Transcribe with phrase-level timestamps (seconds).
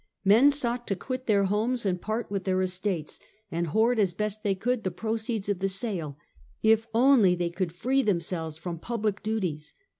[0.25, 3.19] Men sought to quit their homes and part with their estates,
[3.51, 6.17] and hoard as best they could the proceeds of the sale,
[6.63, 9.75] if only they could free themselves from public duties.